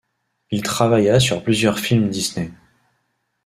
Il 0.49 0.63
travailla 0.63 1.19
sur 1.19 1.43
plusieurs 1.43 1.77
films 1.77 2.09
Disney. 2.09 2.49